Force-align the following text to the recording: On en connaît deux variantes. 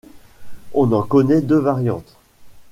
On 0.73 0.93
en 0.93 1.03
connaît 1.03 1.43
deux 1.43 1.59
variantes. 1.59 2.17